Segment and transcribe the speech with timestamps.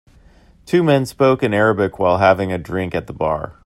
[0.65, 3.59] Two men spoke in Arabic while having a drink at the bar.